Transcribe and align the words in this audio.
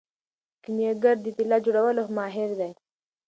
کیمیاګر 0.63 1.15
د 1.21 1.27
طلا 1.37 1.57
جوړولو 1.65 2.03
ماهر 2.15 2.49
دی. 2.59 2.71